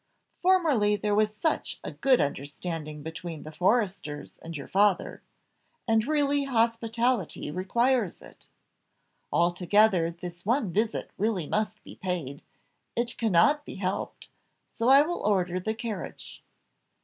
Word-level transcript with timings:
Formerly 0.41 0.95
there 0.95 1.13
was 1.13 1.31
such 1.35 1.79
a 1.83 1.91
good 1.91 2.19
understanding 2.19 3.03
between 3.03 3.43
the 3.43 3.51
Forresters 3.51 4.39
and 4.41 4.57
your 4.57 4.67
father; 4.67 5.21
and 5.87 6.07
really 6.07 6.45
hospitality 6.45 7.51
requires 7.51 8.19
it. 8.19 8.47
Altogether 9.31 10.09
this 10.09 10.43
one 10.43 10.73
visit 10.73 11.11
really 11.19 11.45
must 11.45 11.83
be 11.83 11.97
paid, 11.97 12.41
it 12.95 13.15
cannot 13.15 13.63
be 13.63 13.75
helped, 13.75 14.29
so 14.67 14.89
I 14.89 15.03
will 15.03 15.19
order 15.19 15.59
the 15.59 15.75
carriage." 15.75 16.41